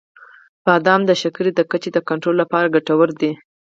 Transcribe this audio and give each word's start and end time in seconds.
•بادام 0.65 1.01
د 1.05 1.11
شکر 1.21 1.45
د 1.55 1.59
کچې 1.71 1.89
د 1.93 1.97
کنټرول 2.09 2.35
لپاره 2.41 2.71
ګټور 2.75 3.09
دي. 3.21 3.31